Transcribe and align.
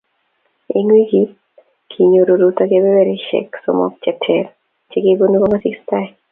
Eng 0.77 0.89
wikini, 0.95 1.35
kinyor 1.89 2.27
Ruto 2.27 2.51
kaberberishek 2.69 3.49
somok 3.63 3.93
che 4.03 4.11
ter 4.23 4.45
che 4.89 4.97
kibunu 5.03 5.35
kongasis 5.39 5.79
tai 5.89 6.07